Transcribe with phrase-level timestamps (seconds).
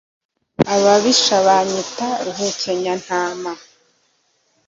[0.73, 3.63] ababisha banyita rukenyantambara.